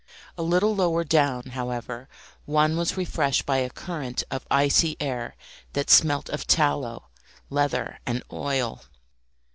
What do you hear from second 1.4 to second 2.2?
however,